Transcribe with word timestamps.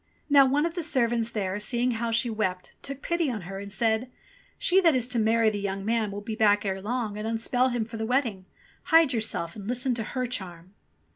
Now 0.31 0.47
one 0.47 0.65
of 0.65 0.73
the 0.73 0.79
old 0.79 0.85
servants 0.85 1.29
there, 1.29 1.59
seeing 1.59 1.91
how 1.91 2.09
she 2.09 2.27
wept, 2.27 2.73
took 2.81 3.03
pity 3.03 3.29
on 3.29 3.41
her 3.41 3.59
and 3.59 3.71
said, 3.71 4.09
"She 4.57 4.81
that 4.81 4.95
is 4.95 5.07
to 5.09 5.19
marry 5.19 5.51
the 5.51 5.59
young 5.59 5.85
man 5.85 6.09
will 6.09 6.21
be 6.21 6.35
back 6.35 6.65
ere 6.65 6.81
long, 6.81 7.19
and 7.19 7.27
unspell 7.27 7.69
him 7.71 7.85
for 7.85 7.97
the 7.97 8.05
wedding. 8.07 8.45
Hide 8.85 9.13
yourself 9.13 9.55
and 9.55 9.67
listen 9.67 9.93
to 9.93 10.03
her 10.03 10.25
charm." 10.25 10.73